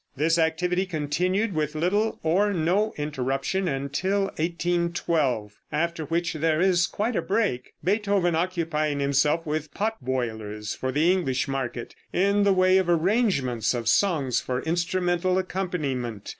[0.17, 7.15] This activity continued with little or no interruption until 1812, after which there is quite
[7.15, 12.79] a break, Beethoven occupying himself with pot boilers for the English market, in the way
[12.79, 16.29] of arrangements of songs for instrumental accompaniment.